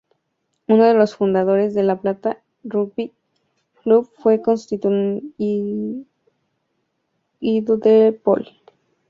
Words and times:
Uno 0.67 0.85
de 0.85 0.95
los 0.95 1.15
fundadores 1.15 1.75
de 1.75 1.83
La 1.83 2.01
Plata 2.01 2.41
Rugby 2.63 3.13
Club 3.83 4.09
fue 4.17 4.41
Constantino 4.41 5.21
De 7.39 8.11
Pol. 8.23 8.47